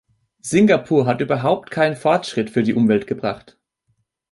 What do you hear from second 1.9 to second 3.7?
Fortschritt für die Umwelt gebracht!